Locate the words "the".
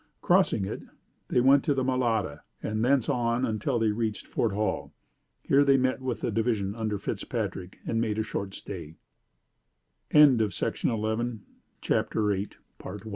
1.75-1.83, 6.21-6.31